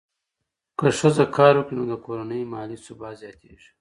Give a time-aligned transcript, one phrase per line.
[0.77, 3.67] که ښځه کار وکړي، نو د کورنۍ مالي ثبات زیاتېږي.